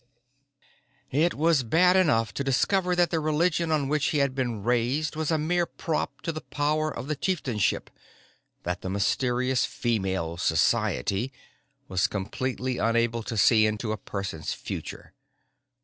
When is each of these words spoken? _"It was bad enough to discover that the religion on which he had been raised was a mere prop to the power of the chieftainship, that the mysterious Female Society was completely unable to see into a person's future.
_"It 1.11 1.35
was 1.35 1.61
bad 1.61 1.95
enough 1.95 2.33
to 2.33 2.43
discover 2.43 2.95
that 2.95 3.11
the 3.11 3.19
religion 3.19 3.71
on 3.71 3.87
which 3.87 4.05
he 4.05 4.17
had 4.17 4.33
been 4.33 4.63
raised 4.63 5.15
was 5.15 5.29
a 5.29 5.37
mere 5.37 5.67
prop 5.67 6.21
to 6.21 6.31
the 6.31 6.41
power 6.41 6.89
of 6.89 7.05
the 7.07 7.15
chieftainship, 7.15 7.91
that 8.63 8.81
the 8.81 8.89
mysterious 8.89 9.63
Female 9.63 10.37
Society 10.37 11.31
was 11.87 12.07
completely 12.07 12.79
unable 12.79 13.21
to 13.21 13.37
see 13.37 13.67
into 13.67 13.91
a 13.91 13.97
person's 13.97 14.53
future. 14.53 15.13